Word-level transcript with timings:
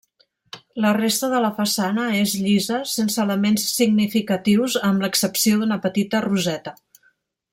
La 0.85 0.93
resta 0.97 1.27
de 1.33 1.41
la 1.43 1.51
façana 1.57 2.05
és 2.21 2.33
llisa, 2.45 2.79
sense 2.93 3.21
elements 3.25 3.67
significatius 3.75 4.79
amb 4.91 5.05
l'excepció 5.07 5.61
d'una 5.63 5.81
petita 5.89 6.27
roseta. 6.31 6.75